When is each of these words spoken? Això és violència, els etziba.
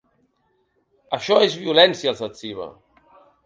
Això 1.19 1.39
és 1.49 1.59
violència, 1.67 2.17
els 2.17 2.27
etziba. 2.33 2.69